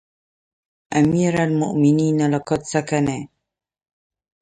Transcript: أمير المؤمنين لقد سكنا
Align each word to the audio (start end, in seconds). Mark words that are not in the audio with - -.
أمير 0.93 1.43
المؤمنين 1.43 2.35
لقد 2.35 2.61
سكنا 2.63 3.27